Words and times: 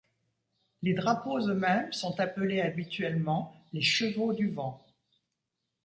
Les 0.81 0.93
drapeaux 0.95 1.39
eux-mêmes 1.47 1.93
sont 1.93 2.19
appelés 2.19 2.59
habituellement 2.59 3.55
les 3.71 3.83
chevaux 3.83 4.33
du 4.33 4.49
vent. 4.49 4.83